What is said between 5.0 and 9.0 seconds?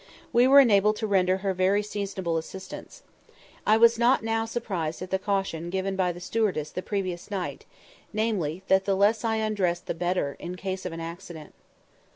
at the caution given by the stewardess the previous night, namely, that the